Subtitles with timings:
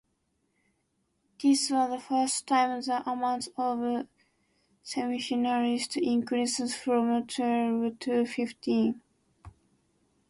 [1.43, 4.07] This was the first time the amount of
[4.83, 8.99] semifinalists increased from twelve to fifteen.